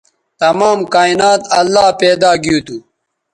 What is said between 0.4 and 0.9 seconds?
تمام